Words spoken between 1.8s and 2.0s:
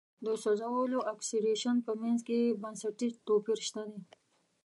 په